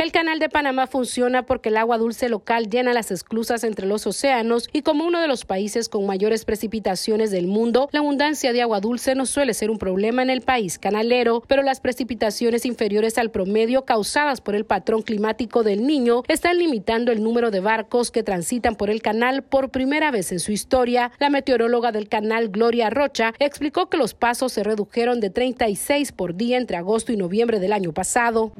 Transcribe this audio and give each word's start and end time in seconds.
El 0.00 0.12
canal 0.12 0.38
de 0.38 0.48
Panamá 0.48 0.86
funciona 0.86 1.42
porque 1.44 1.68
el 1.68 1.76
agua 1.76 1.98
dulce 1.98 2.30
local 2.30 2.70
llena 2.70 2.94
las 2.94 3.10
esclusas 3.10 3.64
entre 3.64 3.86
los 3.86 4.06
océanos 4.06 4.70
y 4.72 4.80
como 4.80 5.04
uno 5.04 5.20
de 5.20 5.28
los 5.28 5.44
países 5.44 5.90
con 5.90 6.06
mayores 6.06 6.46
precipitaciones 6.46 7.30
del 7.30 7.46
mundo, 7.46 7.90
la 7.92 7.98
abundancia 7.98 8.54
de 8.54 8.62
agua 8.62 8.80
dulce 8.80 9.14
no 9.14 9.26
suele 9.26 9.52
ser 9.52 9.70
un 9.70 9.76
problema 9.76 10.22
en 10.22 10.30
el 10.30 10.40
país 10.40 10.78
canalero, 10.78 11.42
pero 11.46 11.62
las 11.62 11.80
precipitaciones 11.80 12.64
inferiores 12.64 13.18
al 13.18 13.30
promedio 13.30 13.84
causadas 13.84 14.40
por 14.40 14.54
el 14.54 14.64
patrón 14.64 15.02
climático 15.02 15.64
del 15.64 15.86
niño 15.86 16.22
están 16.28 16.56
limitando 16.56 17.12
el 17.12 17.22
número 17.22 17.50
de 17.50 17.60
barcos 17.60 18.10
que 18.10 18.22
transitan 18.22 18.76
por 18.76 18.88
el 18.88 19.02
canal 19.02 19.42
por 19.42 19.68
primera 19.68 20.10
vez 20.10 20.32
en 20.32 20.40
su 20.40 20.50
historia. 20.50 21.12
La 21.18 21.28
meteoróloga 21.28 21.92
del 21.92 22.08
canal, 22.08 22.48
Gloria 22.48 22.88
Rocha, 22.88 23.34
explicó 23.38 23.90
que 23.90 23.98
los 23.98 24.14
pasos 24.14 24.52
se 24.52 24.64
redujeron 24.64 25.20
de 25.20 25.28
36 25.28 26.12
por 26.12 26.36
día 26.36 26.56
entre 26.56 26.78
agosto 26.78 27.12
y 27.12 27.18
noviembre 27.18 27.60
del 27.60 27.74
año 27.74 27.92
pasado. 27.92 28.52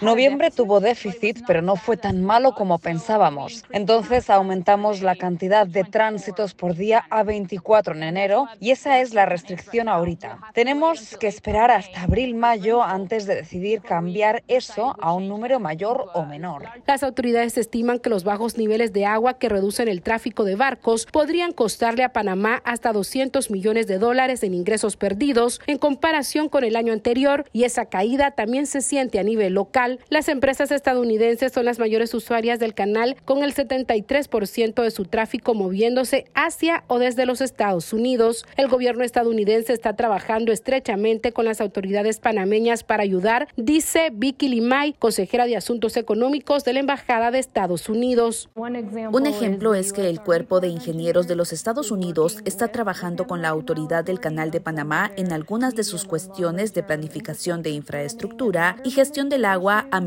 Noviembre 0.00 0.52
tuvo 0.52 0.67
Hubo 0.68 0.80
déficit, 0.80 1.44
pero 1.46 1.62
no 1.62 1.76
fue 1.76 1.96
tan 1.96 2.22
malo 2.22 2.52
como 2.52 2.78
pensábamos. 2.78 3.64
Entonces 3.70 4.28
aumentamos 4.28 5.00
la 5.00 5.16
cantidad 5.16 5.66
de 5.66 5.82
tránsitos 5.82 6.52
por 6.52 6.74
día 6.74 7.06
a 7.08 7.22
24 7.22 7.94
en 7.94 8.02
enero 8.02 8.48
y 8.60 8.72
esa 8.72 9.00
es 9.00 9.14
la 9.14 9.24
restricción 9.24 9.88
ahorita. 9.88 10.40
Tenemos 10.52 11.16
que 11.16 11.26
esperar 11.26 11.70
hasta 11.70 12.02
abril-mayo 12.02 12.82
antes 12.82 13.24
de 13.24 13.36
decidir 13.36 13.80
cambiar 13.80 14.42
eso 14.46 14.94
a 15.00 15.14
un 15.14 15.26
número 15.26 15.58
mayor 15.58 16.04
o 16.12 16.26
menor. 16.26 16.64
Las 16.86 17.02
autoridades 17.02 17.56
estiman 17.56 17.98
que 17.98 18.10
los 18.10 18.24
bajos 18.24 18.58
niveles 18.58 18.92
de 18.92 19.06
agua 19.06 19.38
que 19.38 19.48
reducen 19.48 19.88
el 19.88 20.02
tráfico 20.02 20.44
de 20.44 20.56
barcos 20.56 21.06
podrían 21.06 21.52
costarle 21.52 22.04
a 22.04 22.12
Panamá 22.12 22.60
hasta 22.66 22.92
200 22.92 23.50
millones 23.50 23.86
de 23.86 23.96
dólares 23.96 24.42
en 24.42 24.52
ingresos 24.52 24.98
perdidos 24.98 25.62
en 25.66 25.78
comparación 25.78 26.50
con 26.50 26.62
el 26.62 26.76
año 26.76 26.92
anterior 26.92 27.46
y 27.54 27.64
esa 27.64 27.86
caída 27.86 28.32
también 28.32 28.66
se 28.66 28.82
siente 28.82 29.18
a 29.18 29.22
nivel 29.22 29.54
local. 29.54 30.00
Las 30.10 30.28
empresas 30.28 30.57
estadounidenses 30.58 31.52
son 31.52 31.64
las 31.64 31.78
mayores 31.78 32.12
usuarias 32.14 32.58
del 32.58 32.74
canal, 32.74 33.16
con 33.24 33.42
el 33.42 33.54
73% 33.54 34.82
de 34.82 34.90
su 34.90 35.04
tráfico 35.04 35.54
moviéndose 35.54 36.26
hacia 36.34 36.84
o 36.88 36.98
desde 36.98 37.26
los 37.26 37.40
Estados 37.40 37.92
Unidos. 37.92 38.44
El 38.56 38.68
gobierno 38.68 39.04
estadounidense 39.04 39.72
está 39.72 39.94
trabajando 39.94 40.52
estrechamente 40.52 41.32
con 41.32 41.44
las 41.44 41.60
autoridades 41.60 42.18
panameñas 42.18 42.82
para 42.82 43.02
ayudar, 43.02 43.48
dice 43.56 44.10
Vicky 44.12 44.48
Limay, 44.48 44.94
consejera 44.98 45.46
de 45.46 45.56
Asuntos 45.56 45.96
Económicos 45.96 46.64
de 46.64 46.72
la 46.72 46.80
Embajada 46.80 47.30
de 47.30 47.38
Estados 47.38 47.88
Unidos. 47.88 48.48
Un 48.56 49.26
ejemplo 49.26 49.74
es 49.74 49.92
que 49.92 50.08
el 50.08 50.20
Cuerpo 50.20 50.60
de 50.60 50.68
Ingenieros 50.68 51.28
de 51.28 51.36
los 51.36 51.52
Estados 51.52 51.90
Unidos 51.90 52.38
está 52.44 52.68
trabajando 52.68 53.26
con 53.26 53.42
la 53.42 53.48
Autoridad 53.48 54.04
del 54.04 54.20
Canal 54.20 54.50
de 54.50 54.60
Panamá 54.60 55.12
en 55.16 55.32
algunas 55.32 55.74
de 55.74 55.84
sus 55.84 56.04
cuestiones 56.04 56.74
de 56.74 56.82
planificación 56.82 57.62
de 57.62 57.70
infraestructura 57.70 58.76
y 58.84 58.90
gestión 58.90 59.28
del 59.28 59.44
agua 59.44 59.86
a 59.90 60.00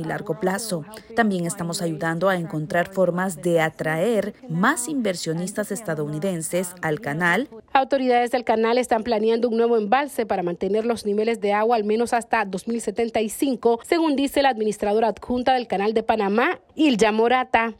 y 0.00 0.04
largo 0.04 0.38
plazo. 0.40 0.86
También 1.14 1.46
estamos 1.46 1.82
ayudando 1.82 2.28
a 2.28 2.36
encontrar 2.36 2.92
formas 2.92 3.42
de 3.42 3.60
atraer 3.60 4.34
más 4.48 4.88
inversionistas 4.88 5.70
estadounidenses 5.70 6.74
al 6.82 7.00
canal. 7.00 7.48
Autoridades 7.74 8.30
del 8.30 8.44
canal 8.44 8.76
están 8.76 9.02
planeando 9.02 9.48
un 9.48 9.56
nuevo 9.56 9.78
embalse 9.78 10.26
para 10.26 10.42
mantener 10.42 10.84
los 10.84 11.06
niveles 11.06 11.40
de 11.40 11.54
agua 11.54 11.76
al 11.76 11.84
menos 11.84 12.12
hasta 12.12 12.44
2075, 12.44 13.80
según 13.82 14.14
dice 14.14 14.42
la 14.42 14.50
administradora 14.50 15.08
adjunta 15.08 15.54
del 15.54 15.66
canal 15.66 15.94
de 15.94 16.02
Panamá, 16.02 16.60
Ilja 16.74 17.12
Morata. 17.12 17.72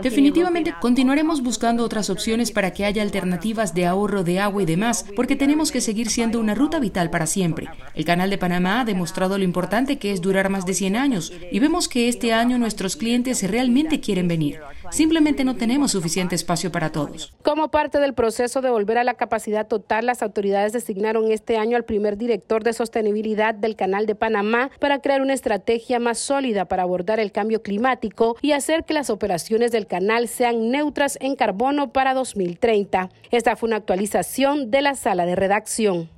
Definitivamente 0.00 0.74
continuaremos 0.80 1.42
buscando 1.42 1.84
otras 1.84 2.08
opciones 2.08 2.52
para 2.52 2.72
que 2.72 2.84
haya 2.84 3.02
alternativas 3.02 3.74
de 3.74 3.86
ahorro 3.86 4.22
de 4.22 4.38
agua 4.38 4.62
y 4.62 4.66
demás, 4.66 5.04
porque 5.16 5.34
tenemos 5.34 5.72
que 5.72 5.80
seguir 5.80 6.08
siendo 6.08 6.38
una 6.38 6.54
ruta 6.54 6.78
vital 6.78 7.10
para 7.10 7.26
siempre. 7.26 7.66
El 7.94 8.04
canal 8.04 8.30
de 8.30 8.38
Panamá 8.38 8.82
ha 8.82 8.84
demostrado 8.84 9.38
lo 9.38 9.44
importante 9.44 9.98
que 9.98 10.12
es 10.12 10.20
durar 10.20 10.50
más 10.50 10.66
de 10.66 10.74
100 10.74 10.94
años 10.94 11.32
y 11.50 11.58
vemos 11.58 11.88
que 11.88 12.08
este 12.08 12.32
año 12.32 12.58
nuestros 12.58 12.94
clientes 12.94 13.42
realmente 13.50 13.98
quieren 13.98 14.28
venir. 14.28 14.60
Simplemente 14.90 15.44
no 15.44 15.56
tenemos 15.56 15.92
suficiente 15.92 16.34
espacio 16.34 16.72
para 16.72 16.92
todos. 16.92 17.34
Como 17.42 17.70
parte 17.70 17.98
del 17.98 18.14
proceso 18.14 18.60
de 18.60 18.70
volver 18.70 18.98
a 18.98 19.04
la 19.04 19.14
capacidad 19.14 19.66
total, 19.66 20.06
las 20.06 20.22
autoridades 20.22 20.72
designaron 20.72 21.30
este 21.32 21.56
año 21.56 21.76
al 21.76 21.84
primer 21.84 22.16
director 22.16 22.64
de 22.64 22.72
sostenibilidad 22.72 23.54
del 23.54 23.76
Canal 23.76 24.06
de 24.06 24.14
Panamá 24.14 24.70
para 24.80 25.00
crear 25.00 25.20
una 25.20 25.34
estrategia 25.34 25.98
más 25.98 26.18
sólida 26.18 26.66
para 26.66 26.82
abordar 26.82 27.20
el 27.20 27.32
cambio 27.32 27.62
climático 27.62 28.36
y 28.42 28.52
hacer 28.52 28.84
que 28.84 28.94
las 28.94 29.10
operaciones 29.10 29.72
del 29.72 29.86
canal 29.86 30.28
sean 30.28 30.70
neutras 30.70 31.18
en 31.20 31.36
carbono 31.36 31.92
para 31.92 32.14
2030. 32.14 33.10
Esta 33.30 33.56
fue 33.56 33.68
una 33.68 33.76
actualización 33.76 34.70
de 34.70 34.82
la 34.82 34.94
sala 34.94 35.26
de 35.26 35.36
redacción. 35.36 36.10